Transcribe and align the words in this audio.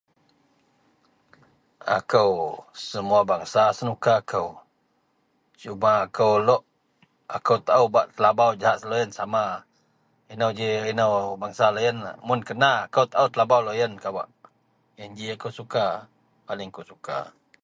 Akou 1.95 2.33
semuwa 2.85 3.21
bengesa 3.27 3.63
senuka 3.77 4.15
kou, 4.31 4.49
suma 5.61 5.91
akou 6.05 6.33
lok 6.47 6.63
akou 7.35 7.57
taou 7.67 7.85
bak 7.95 8.07
telabau 8.15 8.51
jegahak 8.59 8.87
loyen 8.89 9.09
kawak 9.15 9.17
sama 9.19 9.43
inou 10.33 10.51
ji 10.57 10.67
inou 10.91 11.13
bengesa 11.41 11.67
loyenlah. 11.75 12.15
Mun 12.27 12.41
kena 12.47 12.71
akou 12.85 13.05
taou 13.11 13.27
telabau 13.33 13.61
loyen 13.67 13.93
kawak. 14.03 14.29
Yen 14.99 15.11
ji 15.17 15.25
akou 15.35 15.51
suka. 15.57 15.85
Paling 16.47 16.69
akou 16.71 16.85
suka. 16.91 17.17